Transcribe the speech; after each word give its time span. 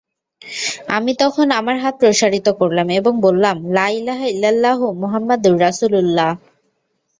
আমি 0.87 1.11
তখন 1.13 1.47
আমার 1.51 1.77
হাত 1.79 1.95
প্রসারিত 1.99 2.47
করলাম 2.49 2.87
এবং 2.89 3.13
বললাম, 3.21 3.57
লা 3.73 3.87
ইলাহা 3.89 4.25
ইল্লাল্লাহু 4.25 4.85
মুহাম্মাদুর 4.93 5.55
রাসূলুল্লাহ। 5.59 6.29